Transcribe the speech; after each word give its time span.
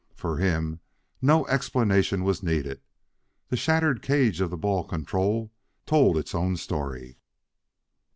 For 0.15 0.37
him 0.37 0.79
no 1.21 1.45
explanation 1.45 2.23
was 2.23 2.41
needed; 2.41 2.81
the 3.49 3.55
shattered 3.55 4.01
cage 4.01 4.41
of 4.41 4.49
the 4.49 4.57
ball 4.57 4.83
control 4.83 5.51
told 5.85 6.17
its 6.17 6.33
own 6.33 6.57
story. 6.57 7.19